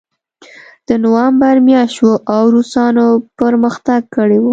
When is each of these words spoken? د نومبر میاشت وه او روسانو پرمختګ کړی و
د 0.87 0.89
نومبر 1.03 1.55
میاشت 1.67 1.97
وه 2.03 2.15
او 2.35 2.43
روسانو 2.55 3.05
پرمختګ 3.39 4.01
کړی 4.15 4.37
و 4.41 4.45